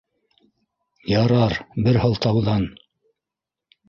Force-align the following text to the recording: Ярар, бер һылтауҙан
Ярар, 1.11 1.53
бер 1.87 1.99
һылтауҙан 2.05 2.65